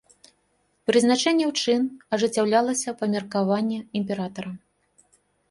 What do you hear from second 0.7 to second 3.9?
Прызначэнне ў чын ажыццяўлялася па меркаванні